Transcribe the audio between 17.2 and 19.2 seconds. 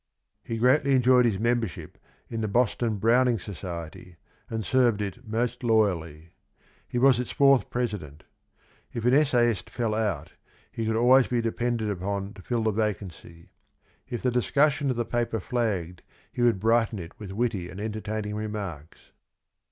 witty and entertaining remarks.